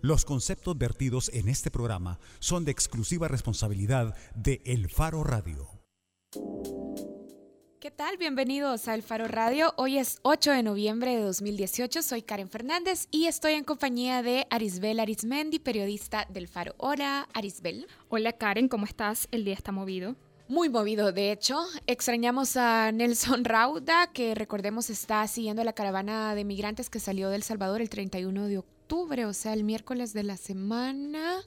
[0.00, 5.68] Los conceptos vertidos en este programa son de exclusiva responsabilidad de El Faro Radio.
[7.80, 8.16] ¿Qué tal?
[8.16, 9.74] Bienvenidos a El Faro Radio.
[9.76, 12.02] Hoy es 8 de noviembre de 2018.
[12.02, 16.76] Soy Karen Fernández y estoy en compañía de Arisbel Arismendi, periodista del Faro.
[16.78, 17.88] Hola, Arisbel.
[18.08, 19.26] Hola, Karen, ¿cómo estás?
[19.32, 20.14] El día está movido.
[20.46, 21.58] Muy movido, de hecho.
[21.88, 27.42] Extrañamos a Nelson Rauda, que recordemos está siguiendo la caravana de migrantes que salió del
[27.42, 31.40] Salvador el 31 de octubre o sea, el miércoles de la semana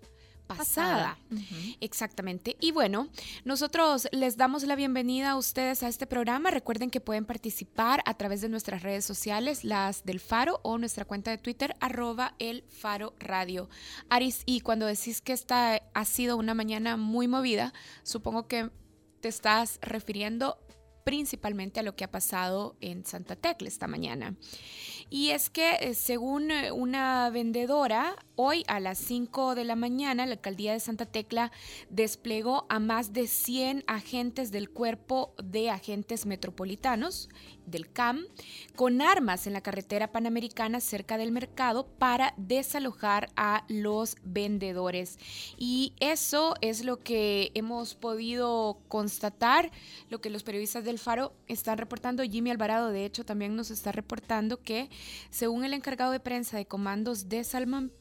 [0.45, 1.17] pasada.
[1.79, 2.57] Exactamente.
[2.59, 3.07] Y bueno,
[3.45, 6.52] nosotros les damos la bienvenida a ustedes a este programa.
[6.52, 11.05] Recuerden que pueden participar a través de nuestras redes sociales, las del Faro o nuestra
[11.05, 13.69] cuenta de Twitter, arroba el Faro Radio.
[14.09, 18.69] Aris, y cuando decís que esta ha sido una mañana muy movida, supongo que
[19.21, 20.58] te estás refiriendo
[21.03, 24.35] principalmente a lo que ha pasado en Santa Tecla esta mañana.
[25.09, 30.25] Y es que eh, según eh, una vendedora, hoy a las 5 de la mañana
[30.25, 31.51] la alcaldía de Santa Tecla
[31.89, 37.30] desplegó a más de 100 agentes del cuerpo de agentes metropolitanos
[37.66, 38.26] del CAM
[38.76, 45.17] con armas en la carretera panamericana cerca del mercado para desalojar a los vendedores.
[45.58, 49.72] Y eso es lo que hemos podido constatar,
[50.09, 52.23] lo que los periodistas del Faro están reportando.
[52.23, 54.89] Jimmy Alvarado, de hecho, también nos está reportando que,
[55.30, 57.45] según el encargado de prensa de comandos de,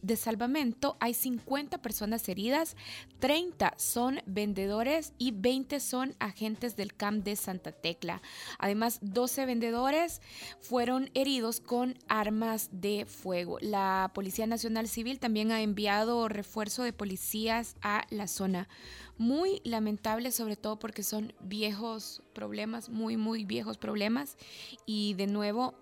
[0.03, 2.77] de salvamento, hay 50 personas heridas,
[3.19, 8.23] 30 son vendedores y 20 son agentes del CAM de Santa Tecla.
[8.59, 10.23] Además, 12 vendedores
[10.61, 13.59] fueron heridos con armas de fuego.
[13.61, 18.69] La Policía Nacional Civil también ha enviado refuerzo de policías a la zona.
[19.19, 24.37] Muy lamentable, sobre todo porque son viejos problemas, muy, muy viejos problemas.
[24.87, 25.75] Y de nuevo,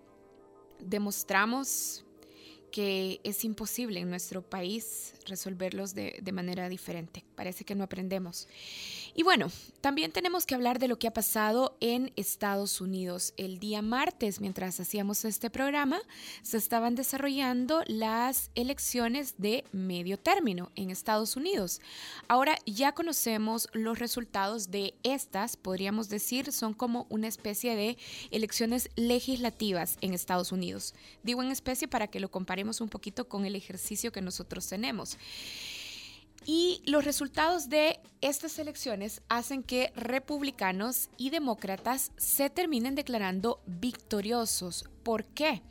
[0.80, 2.06] demostramos
[2.70, 7.24] que es imposible en nuestro país resolverlos de, de, manera diferente.
[7.34, 8.48] Parece que no aprendemos.
[9.14, 13.34] Y bueno, también tenemos que hablar de lo que ha pasado en Estados Unidos.
[13.36, 16.00] El día martes, mientras hacíamos este programa,
[16.42, 21.80] se estaban desarrollando las elecciones de medio término en Estados Unidos.
[22.28, 27.98] Ahora ya conocemos los resultados de estas, podríamos decir, son como una especie de
[28.30, 30.94] elecciones legislativas en Estados Unidos.
[31.22, 35.16] Digo en especie para que lo comparemos un poquito con el ejercicio que nosotros tenemos.
[36.44, 44.84] Y los resultados de estas elecciones hacen que republicanos y demócratas se terminen declarando victoriosos.
[45.02, 45.62] ¿Por qué?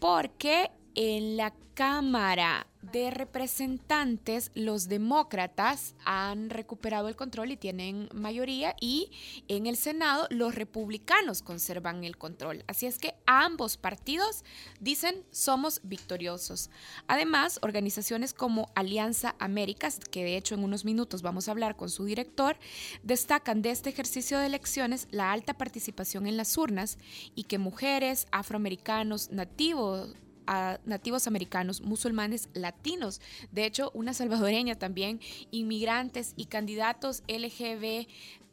[0.00, 8.74] Porque en la Cámara de Representantes, los demócratas han recuperado el control y tienen mayoría
[8.80, 9.12] y
[9.46, 12.64] en el Senado los republicanos conservan el control.
[12.66, 14.44] Así es que ambos partidos
[14.80, 16.68] dicen somos victoriosos.
[17.06, 21.90] Además, organizaciones como Alianza Américas, que de hecho en unos minutos vamos a hablar con
[21.90, 22.58] su director,
[23.04, 26.98] destacan de este ejercicio de elecciones la alta participación en las urnas
[27.36, 30.16] y que mujeres, afroamericanos, nativos,
[30.48, 33.20] a nativos americanos, musulmanes, latinos.
[33.52, 35.20] De hecho, una salvadoreña también,
[35.50, 37.22] inmigrantes y candidatos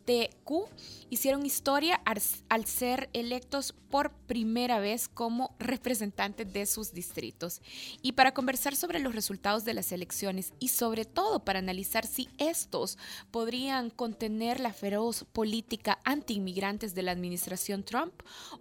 [0.06, 0.70] LGBTQ
[1.10, 7.62] hicieron historia al, ser electos por primera vez como representantes de sus distritos.
[8.02, 12.28] Y para conversar sobre los resultados de las elecciones y sobre todo para analizar si
[12.38, 12.98] estos
[13.32, 18.14] podrían contener la feroz política anti-inmigrantes de la administración Trump,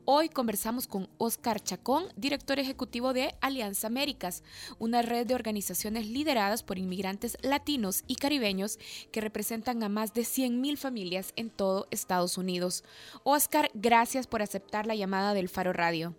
[0.04, 4.42] hoy conversamos con Oscar Chacón, director ejecutivo de Alianza Américas,
[4.78, 8.78] una red de organizaciones lideradas por inmigrantes latinos y caribeños
[9.10, 12.84] que representan a más de 100.000 familias en todo Estados Unidos.
[13.22, 16.14] Oscar, gracias por aceptar la llamada del Faro Radio.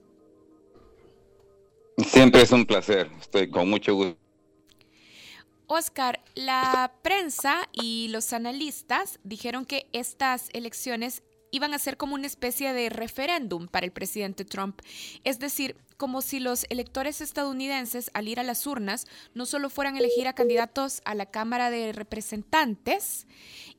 [1.98, 4.18] Siempre es un placer, estoy con mucho gusto.
[5.68, 12.28] Oscar, la prensa y los analistas dijeron que estas elecciones iban a ser como una
[12.28, 14.82] especie de referéndum para el presidente Trump.
[15.24, 19.96] Es decir, como si los electores estadounidenses al ir a las urnas no solo fueran
[19.96, 23.28] a elegir a candidatos a la Cámara de Representantes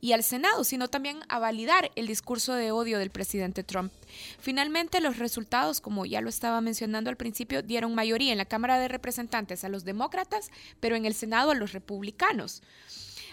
[0.01, 3.91] y al Senado, sino también a validar el discurso de odio del presidente Trump.
[4.39, 8.79] Finalmente, los resultados, como ya lo estaba mencionando al principio, dieron mayoría en la Cámara
[8.79, 10.49] de Representantes a los demócratas,
[10.79, 12.61] pero en el Senado a los republicanos.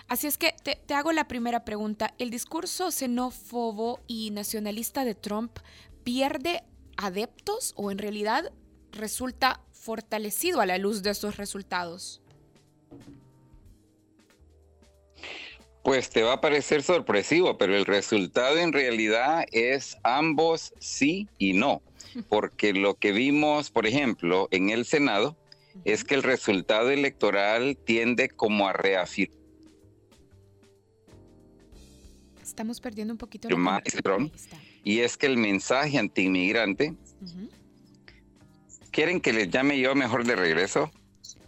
[0.08, 2.12] Así es que te, te hago la primera pregunta.
[2.18, 5.58] ¿El discurso xenófobo y nacionalista de Trump
[6.02, 6.62] pierde
[6.96, 8.52] adeptos o en realidad
[8.94, 12.22] resulta fortalecido a la luz de estos resultados?
[15.82, 21.52] Pues te va a parecer sorpresivo, pero el resultado en realidad es ambos sí y
[21.52, 21.82] no,
[22.30, 25.36] porque lo que vimos, por ejemplo, en el Senado
[25.84, 29.44] es que el resultado electoral tiende como a reafirmar.
[32.42, 33.82] Estamos perdiendo un poquito la
[34.84, 36.94] Y es que el mensaje antiinmigrante.
[38.94, 40.88] ¿Quieren que les llame yo mejor de regreso?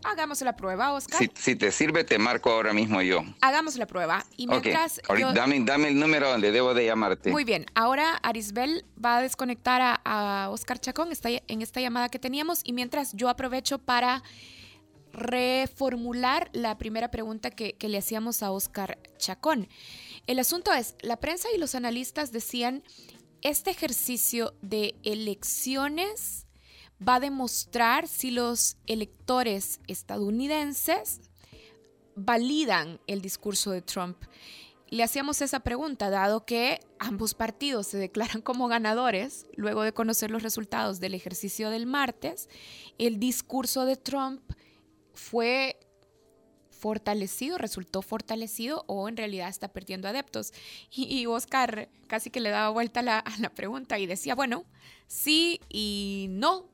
[0.03, 1.21] Hagamos la prueba, Oscar.
[1.37, 3.23] Si, te sirve, te marco ahora mismo yo.
[3.41, 4.27] Hagamos la prueba.
[4.37, 5.01] Y mientras.
[5.33, 7.31] dame, el número donde debo de llamarte.
[7.31, 7.67] Muy bien.
[7.77, 12.63] Ahora Arisbel va a desconectar a, Oscar Chacón está en esta llamada que teníamos.
[12.65, 14.25] Y mientras yo aprovecho para
[15.13, 19.69] reformular la primera pregunta que, que le hacíamos a Oscar Chacón.
[20.27, 22.83] El asunto es: la prensa y los analistas decían.
[23.43, 26.46] Este ejercicio de elecciones
[27.07, 31.21] va a demostrar si los electores estadounidenses
[32.15, 34.17] validan el discurso de Trump.
[34.89, 40.31] Le hacíamos esa pregunta, dado que ambos partidos se declaran como ganadores luego de conocer
[40.31, 42.49] los resultados del ejercicio del martes,
[42.99, 44.41] el discurso de Trump
[45.13, 45.79] fue
[46.71, 50.53] fortalecido, resultó fortalecido o en realidad está perdiendo adeptos.
[50.91, 54.65] Y, Oscar casi que le daba vuelta a la pregunta y decía, bueno,
[55.09, 56.71] sí y no,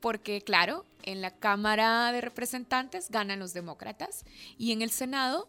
[0.00, 4.24] porque claro, en la Cámara de Representantes ganan los demócratas
[4.58, 5.48] y en el Senado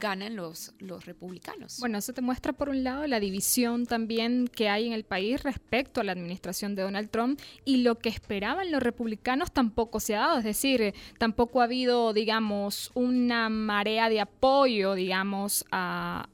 [0.00, 1.78] ganan los, los republicanos.
[1.78, 5.42] Bueno, eso te muestra por un lado la división también que hay en el país
[5.42, 10.16] respecto a la administración de Donald Trump y lo que esperaban los republicanos tampoco se
[10.16, 16.26] ha dado, es decir, tampoco ha habido, digamos, una marea de apoyo, digamos, a,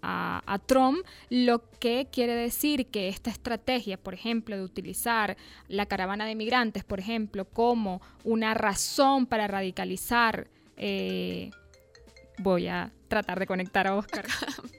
[0.46, 5.36] a Trump, lo que quiere decir que esta estrategia, por ejemplo, de utilizar
[5.69, 11.50] la caravana de migrantes, por ejemplo, como una razón para radicalizar eh,
[12.38, 14.26] voy a tratar de conectar a Oscar.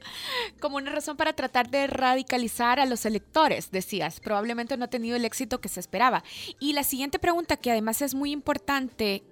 [0.59, 4.19] Como una razón para tratar de radicalizar a los electores, decías.
[4.19, 6.23] Probablemente no ha tenido el éxito que se esperaba.
[6.59, 9.23] Y la siguiente pregunta, que además es muy importante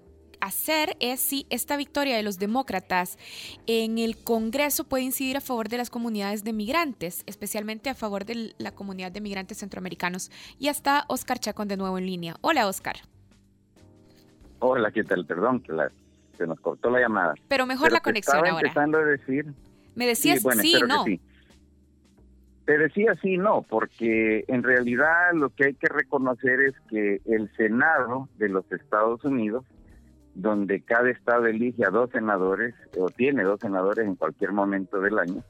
[0.42, 3.18] hacer, es si esta victoria de los demócratas
[3.68, 8.25] en el Congreso puede incidir a favor de las comunidades de migrantes, especialmente a favor
[8.25, 10.31] de la comunidad de migrantes centroamericanos.
[10.60, 12.36] Y está Oscar Chacón de nuevo en línea.
[12.42, 12.98] Hola, Oscar.
[14.60, 15.25] Hola, ¿qué tal?
[15.25, 15.92] Perdón que la
[16.36, 17.34] se nos cortó la llamada.
[17.48, 19.46] Pero mejor la conexión estaba empezando a decir...
[19.96, 21.06] Me decías sí, no.
[22.66, 27.50] Te decía sí, no, porque en realidad lo que hay que reconocer es que el
[27.56, 29.66] Senado de los Estados Unidos,
[30.34, 35.20] donde cada estado elige a dos senadores, o tiene dos senadores en cualquier momento del
[35.20, 35.44] año,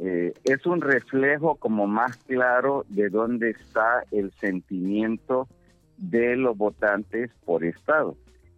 [0.00, 5.46] eh, es un reflejo como más claro de dónde está el sentimiento
[5.98, 8.16] de los votantes por estado.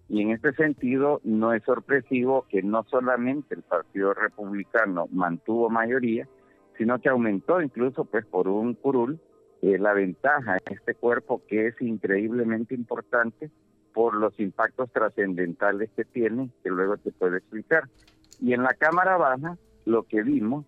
[0.08, 6.28] Y en este sentido, no es sorpresivo que no solamente el Partido Republicano mantuvo mayoría,
[6.78, 9.18] sino que aumentó incluso pues por un curul
[9.62, 13.50] eh, la ventaja en este cuerpo que es increíblemente importante
[13.92, 17.84] por los impactos trascendentales que tiene, que luego te puedo explicar.
[18.40, 19.56] Y en la Cámara Baja,
[19.86, 20.66] lo que vimos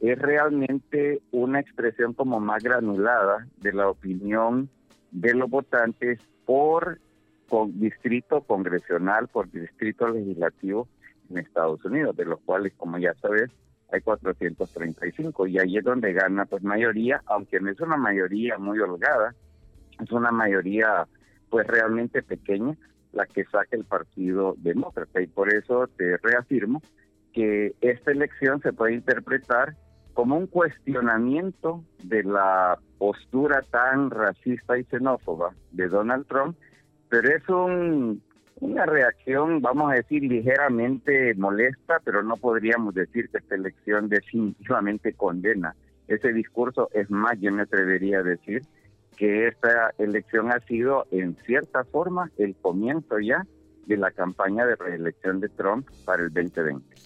[0.00, 4.68] es realmente una expresión como más granulada de la opinión
[5.10, 7.00] de los votantes por
[7.48, 10.88] con distrito congresional por distrito legislativo
[11.30, 13.50] en Estados Unidos, de los cuales, como ya sabes,
[13.92, 18.80] hay 435 y ahí es donde gana pues mayoría, aunque no es una mayoría muy
[18.80, 19.34] holgada,
[20.00, 21.06] es una mayoría
[21.48, 22.76] pues realmente pequeña
[23.12, 25.20] la que saca el Partido Demócrata.
[25.20, 26.82] Y por eso te reafirmo
[27.32, 29.76] que esta elección se puede interpretar
[30.14, 36.56] como un cuestionamiento de la postura tan racista y xenófoba de Donald Trump
[37.08, 38.22] pero es un,
[38.60, 45.12] una reacción, vamos a decir, ligeramente molesta, pero no podríamos decir que esta elección definitivamente
[45.12, 45.74] condena
[46.08, 46.88] ese discurso.
[46.92, 48.62] Es más, yo me atrevería a decir
[49.16, 53.46] que esta elección ha sido, en cierta forma, el comienzo ya
[53.86, 56.96] de la campaña de reelección de Trump para el 2020.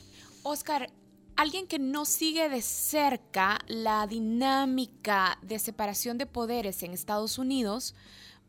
[0.43, 0.89] Oscar,
[1.37, 7.95] alguien que no sigue de cerca la dinámica de separación de poderes en Estados Unidos,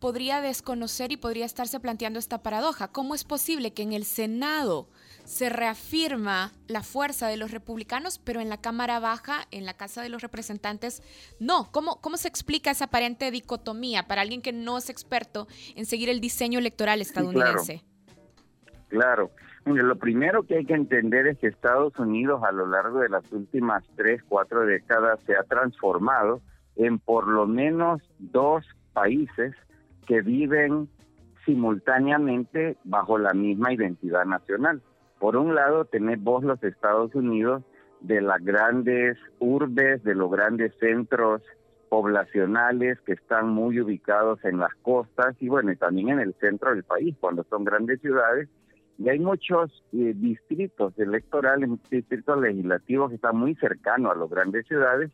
[0.01, 2.89] podría desconocer y podría estarse planteando esta paradoja.
[2.89, 4.89] ¿Cómo es posible que en el Senado
[5.23, 10.01] se reafirma la fuerza de los republicanos, pero en la Cámara Baja, en la Casa
[10.01, 11.03] de los Representantes,
[11.39, 11.71] no?
[11.71, 16.09] ¿Cómo, cómo se explica esa aparente dicotomía para alguien que no es experto en seguir
[16.09, 17.83] el diseño electoral estadounidense?
[18.89, 19.31] claro.
[19.65, 23.31] lo primero que hay que entender es que Estados Unidos a lo largo de las
[23.31, 26.41] últimas tres, cuatro décadas se ha transformado
[26.75, 29.53] en por lo menos dos países
[30.07, 30.89] que viven
[31.45, 34.81] simultáneamente bajo la misma identidad nacional.
[35.19, 37.63] Por un lado, tenés vos los Estados Unidos
[38.01, 41.41] de las grandes urbes, de los grandes centros
[41.89, 46.71] poblacionales que están muy ubicados en las costas y bueno, y también en el centro
[46.71, 48.49] del país, cuando son grandes ciudades,
[48.97, 54.67] Y hay muchos eh, distritos electorales, distritos legislativos que están muy cercanos a las grandes
[54.67, 55.11] ciudades,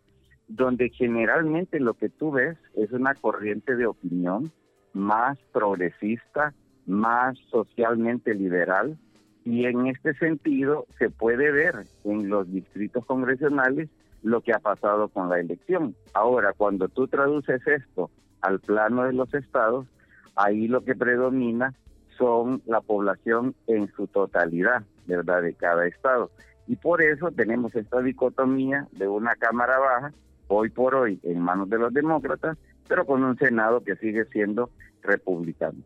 [0.48, 4.52] donde generalmente lo que tú ves es una corriente de opinión
[4.98, 6.54] más progresista,
[6.86, 8.98] más socialmente liberal,
[9.46, 13.90] y en este sentido se puede ver en los distritos congresionales
[14.24, 15.96] lo que ha pasado con la elección.
[16.14, 18.10] Ahora, cuando tú traduces esto
[18.42, 19.88] al plano de los estados,
[20.36, 21.74] ahí lo que predomina
[22.18, 26.32] son la población en su totalidad, ¿verdad?, de cada estado.
[26.68, 30.12] Y por eso tenemos esta dicotomía de una Cámara Baja,
[30.48, 34.70] hoy por hoy en manos de los demócratas, pero con un Senado que sigue siendo
[35.02, 35.80] republicano.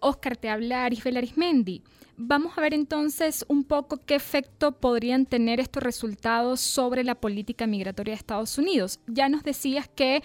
[0.00, 1.82] Oscar, te habla Arisbel Arismendi.
[2.16, 7.66] Vamos a ver entonces un poco qué efecto podrían tener estos resultados sobre la política
[7.66, 9.00] migratoria de Estados Unidos.
[9.08, 10.22] Ya nos decías que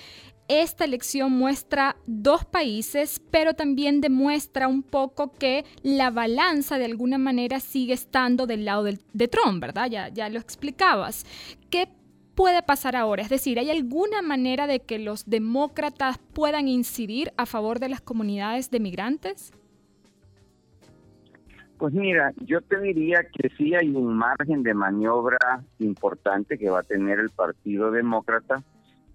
[0.49, 7.17] esta elección muestra dos países, pero también demuestra un poco que la balanza de alguna
[7.17, 9.89] manera sigue estando del lado de Trump, ¿verdad?
[9.89, 11.25] Ya, ya lo explicabas.
[11.69, 11.87] ¿Qué
[12.39, 13.21] puede pasar ahora?
[13.21, 17.99] Es decir, ¿hay alguna manera de que los demócratas puedan incidir a favor de las
[17.99, 19.51] comunidades de migrantes?
[21.77, 26.79] Pues mira, yo te diría que sí hay un margen de maniobra importante que va
[26.79, 28.63] a tener el Partido Demócrata.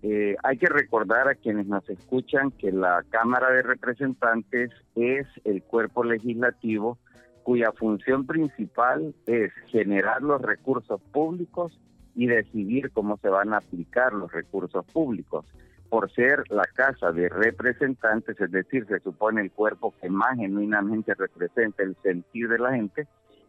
[0.03, 5.63] Eh, hay que recordar a quienes nos escuchan que la Cámara de Representantes es el
[5.63, 6.99] cuerpo legislativo
[7.43, 11.81] cuya función principal es generar los recursos públicos
[12.15, 15.45] y decidir cómo se van a aplicar los recursos públicos
[15.89, 21.15] por ser la Casa de Representantes, es decir, se supone el cuerpo que más genuinamente
[21.15, 23.07] representa el sentir de la gente,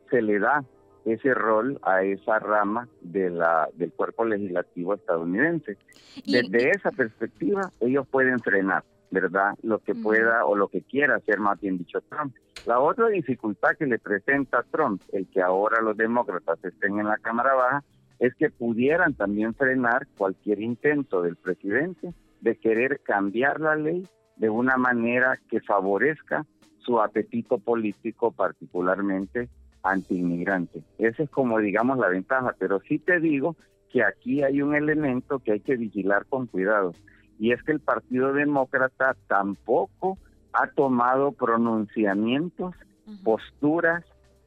[0.09, 0.63] se le da
[1.05, 5.77] ese rol a esa rama de la, del cuerpo legislativo estadounidense.
[6.25, 9.53] Desde esa perspectiva, ellos pueden frenar, ¿verdad?
[9.61, 12.35] Lo que pueda o lo que quiera hacer, más bien dicho, Trump.
[12.65, 17.07] La otra dificultad que le presenta a Trump, el que ahora los demócratas estén en
[17.07, 17.83] la Cámara Baja,
[18.19, 24.07] es que pudieran también frenar cualquier intento del presidente de querer cambiar la ley
[24.37, 26.45] de una manera que favorezca
[26.77, 29.49] su apetito político, particularmente
[29.83, 30.83] anti-inmigrante.
[30.97, 33.55] Esa es como, digamos, la ventaja, pero sí te digo
[33.91, 36.91] que aquí hay un elemento que hay que vigilar con cuidado,
[37.39, 40.17] y es que el Partido Demócrata tampoco
[40.53, 42.75] ha tomado pronunciamientos,
[43.23, 44.03] posturas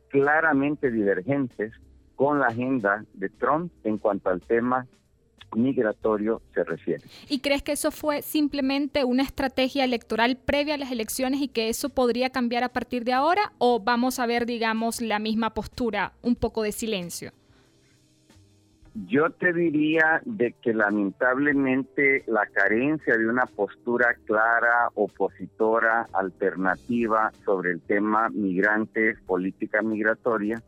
[0.08, 1.72] claramente divergentes
[2.18, 4.88] con la agenda de Trump en cuanto al tema
[5.54, 7.04] migratorio se refiere.
[7.28, 11.68] ¿Y crees que eso fue simplemente una estrategia electoral previa a las elecciones y que
[11.68, 16.12] eso podría cambiar a partir de ahora o vamos a ver, digamos, la misma postura,
[16.20, 17.30] un poco de silencio?
[19.06, 27.70] Yo te diría de que lamentablemente la carencia de una postura clara, opositora, alternativa sobre
[27.70, 30.60] el tema migrantes, política migratoria,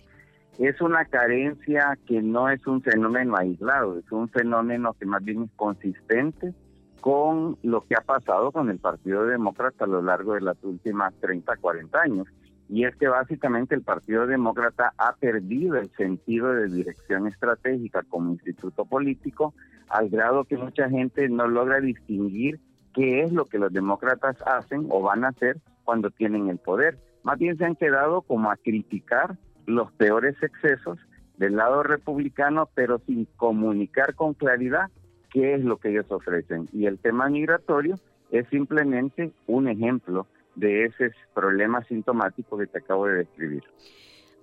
[0.66, 5.44] es una carencia que no es un fenómeno aislado, es un fenómeno que más bien
[5.44, 6.52] es consistente
[7.00, 11.14] con lo que ha pasado con el Partido Demócrata a lo largo de las últimas
[11.20, 12.28] 30, 40 años.
[12.68, 18.32] Y es que básicamente el Partido Demócrata ha perdido el sentido de dirección estratégica como
[18.32, 19.54] instituto político,
[19.88, 22.60] al grado que mucha gente no logra distinguir
[22.92, 26.98] qué es lo que los demócratas hacen o van a hacer cuando tienen el poder.
[27.22, 29.38] Más bien se han quedado como a criticar
[29.74, 30.98] los peores excesos
[31.36, 34.90] del lado republicano, pero sin comunicar con claridad
[35.32, 36.68] qué es lo que ellos ofrecen.
[36.72, 37.98] Y el tema migratorio
[38.30, 43.64] es simplemente un ejemplo de ese problema sintomático que te acabo de describir.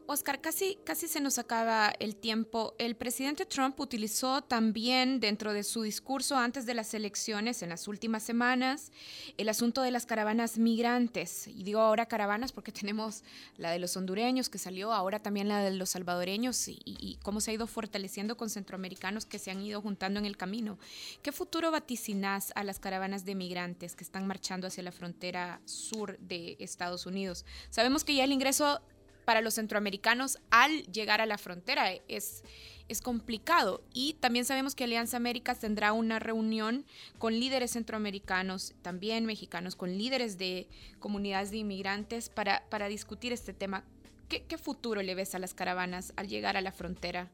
[0.10, 2.76] Oscar, casi, casi se nos acaba el tiempo.
[2.78, 7.90] El presidente Trump utilizó también dentro de su discurso antes de las elecciones, en las
[7.90, 8.94] últimas semanas,
[9.36, 11.50] el asunto de las caravanas migrantes.
[11.50, 13.26] Y digo ahora caravanas porque tenemos
[13.58, 17.52] la de los hondureños que salió, ahora también la de los salvadoreños y, cómo se
[17.52, 20.80] ha ido fortaleciendo con centroamericanos que se han ido juntando en el camino.
[21.22, 26.18] ¿Qué futuro vaticinas a las caravanas de migrantes que están marchando hacia la frontera sur
[26.20, 27.44] de Estados Unidos?
[27.70, 28.80] Sabemos que ya el ingreso
[29.28, 31.92] para los centroamericanos al llegar a la frontera.
[32.08, 32.46] Es,
[32.88, 33.84] es complicado.
[33.94, 36.86] Y también sabemos que Alianza Américas tendrá una reunión
[37.18, 40.70] con líderes centroamericanos, también mexicanos, con líderes de
[41.00, 43.84] comunidades de inmigrantes para, para discutir este tema.
[44.30, 47.30] ¿Qué, ¿Qué futuro le ves a las caravanas al llegar a la frontera?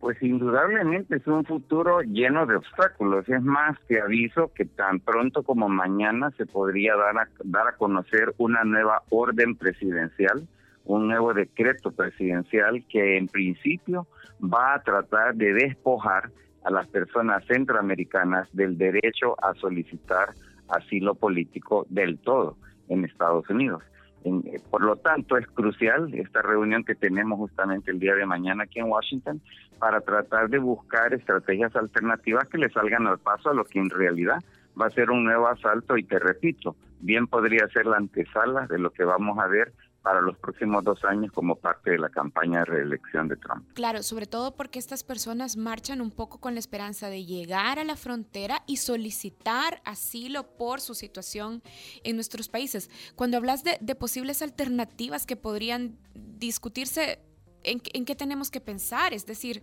[0.00, 3.28] Pues indudablemente es un futuro lleno de obstáculos.
[3.28, 7.76] Es más, que aviso que tan pronto como mañana se podría dar a, dar a
[7.76, 10.46] conocer una nueva orden presidencial,
[10.84, 14.06] un nuevo decreto presidencial que en principio
[14.42, 16.30] va a tratar de despojar
[16.64, 20.28] a las personas centroamericanas del derecho a solicitar
[20.68, 22.56] asilo político del todo
[22.88, 23.82] en Estados Unidos.
[24.24, 28.64] Eh, por lo tanto, es crucial esta reunión que tenemos justamente el día de mañana
[28.64, 29.40] aquí en Washington
[29.78, 33.90] para tratar de buscar estrategias alternativas que le salgan al paso a lo que en
[33.90, 34.38] realidad
[34.80, 35.96] va a ser un nuevo asalto.
[35.96, 39.72] Y te repito, bien podría ser la antesala de lo que vamos a ver
[40.08, 43.66] para los próximos dos años como parte de la campaña de reelección de Trump.
[43.74, 47.84] Claro, sobre todo porque estas personas marchan un poco con la esperanza de llegar a
[47.84, 51.60] la frontera y solicitar asilo por su situación
[52.04, 52.88] en nuestros países.
[53.16, 57.18] Cuando hablas de, posibles alternativas que podrían discutirse,
[57.62, 59.12] ¿en, ¿en qué tenemos que pensar?
[59.12, 59.60] Es decir,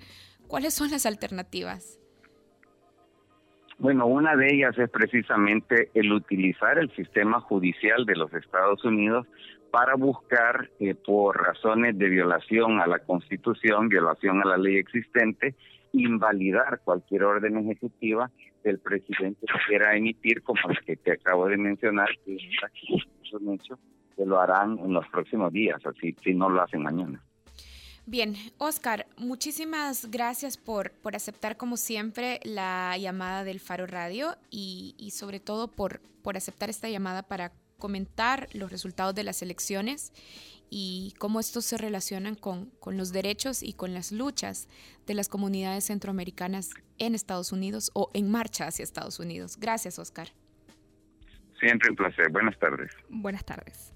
[0.47, 1.99] ¿cuáles son las alternativas?
[3.79, 9.25] Bueno, una de ellas es precisamente el utilizar el sistema judicial de los Estados Unidos
[9.75, 15.53] para buscar, eh, por razones de violación a la Constitución, violación a la ley existente,
[15.91, 18.31] invalidar cualquier orden ejecutiva
[18.63, 23.53] del presidente que quiera emitir, como el que te acabo de mencionar, que es un
[23.53, 23.77] hecho
[24.15, 27.21] que lo harán en los próximos días, así si no lo hacen mañana.
[28.05, 34.95] Bien, Oscar, muchísimas gracias por, por aceptar como siempre la llamada del Faro Radio y,
[34.97, 40.13] y sobre todo por, por aceptar esta llamada para comentar los resultados de las elecciones
[40.69, 44.67] y cómo estos se relacionan con, con, los derechos y con las luchas
[45.05, 49.57] de las comunidades centroamericanas en Estados Unidos o en marcha hacia Estados Unidos.
[49.57, 50.29] Gracias, Oscar.
[51.59, 52.29] Siempre un placer.
[52.31, 52.91] Buenas tardes.
[53.09, 53.94] Buenas tardes.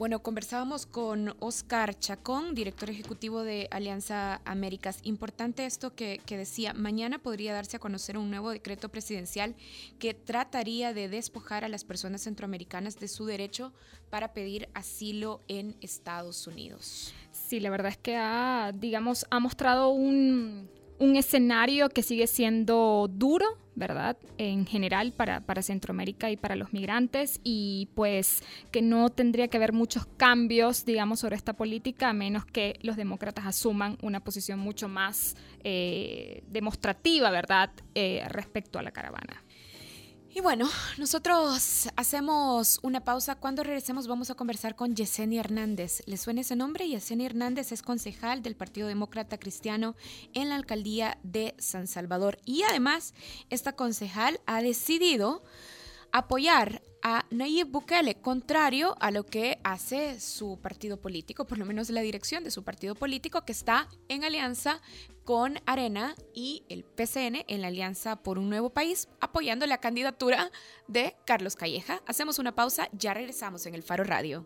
[0.00, 5.00] Bueno, conversábamos con Oscar Chacón, director ejecutivo de Alianza Américas.
[5.02, 9.54] Importante esto que, decía, mañana podría darse a conocer un nuevo decreto presidencial
[9.98, 13.74] que trataría de despojar a las personas centroamericanas de su derecho
[14.08, 17.12] para pedir asilo en Estados Unidos.
[17.30, 23.08] Sí, la verdad es que ha, digamos, ha mostrado un, un escenario que sigue siendo
[23.10, 24.18] duro, ¿verdad?
[24.36, 29.56] En general para, para, Centroamérica y para los migrantes y pues que no tendría que
[29.56, 34.58] haber muchos cambios, digamos, sobre esta política a menos que los demócratas asuman una posición
[34.58, 37.70] mucho más eh, demostrativa, ¿verdad?
[37.94, 39.42] Eh, respecto a la caravana.
[40.32, 43.34] Y bueno, nosotros hacemos una pausa.
[43.34, 46.02] Cuando regresemos vamos a conversar con Yesenia Hernández.
[46.06, 46.88] ¿Le suena ese nombre?
[46.88, 49.96] Yesenia Hernández es concejal del Partido Demócrata Cristiano
[50.32, 52.38] en la alcaldía de San Salvador.
[52.44, 53.12] Y además,
[53.50, 55.42] esta concejal ha decidido
[56.12, 61.90] apoyar a Nayib Bukele, contrario a lo que hace su partido político, por lo menos
[61.90, 64.80] la dirección de su partido político, que está en alianza
[65.30, 70.50] con Arena y el PCN en la Alianza por un Nuevo País, apoyando la candidatura
[70.88, 72.02] de Carlos Calleja.
[72.08, 74.44] Hacemos una pausa, ya regresamos en el Faro Radio.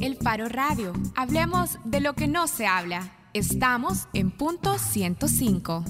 [0.00, 0.94] El Faro Radio.
[1.14, 3.28] Hablemos de lo que no se habla.
[3.34, 5.84] Estamos en punto 105.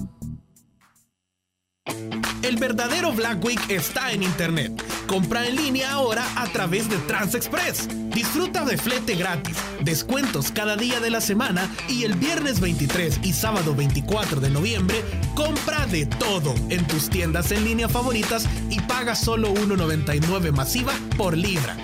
[2.43, 4.83] El verdadero Black Week está en Internet.
[5.07, 7.87] Compra en línea ahora a través de TransExpress.
[8.09, 13.31] Disfruta de flete gratis, descuentos cada día de la semana y el viernes 23 y
[13.31, 15.01] sábado 24 de noviembre,
[15.33, 21.37] compra de todo en tus tiendas en línea favoritas y paga solo 1.99 masiva por
[21.37, 21.77] libra.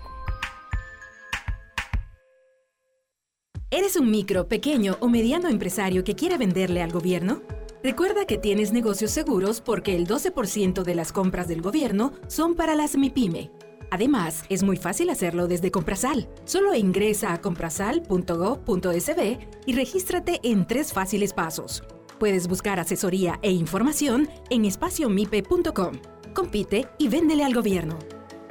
[3.71, 7.43] ¿Eres un micro, pequeño o mediano empresario que quiere venderle al gobierno?
[7.83, 12.75] Recuerda que tienes negocios seguros porque el 12% de las compras del gobierno son para
[12.75, 13.51] las MIPYME.
[13.91, 16.29] Además, es muy fácil hacerlo desde Comprasal.
[16.45, 21.83] Solo ingresa a comprasal.gov.sb y regístrate en tres fáciles pasos.
[22.21, 25.93] Puedes buscar asesoría e información en espaciomipe.com.
[26.35, 27.99] Compite y véndele al gobierno.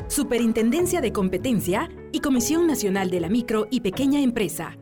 [0.07, 4.78] Superintendencia de Competencia y Comisión Nacional de la Micro y Pequeña Empresa.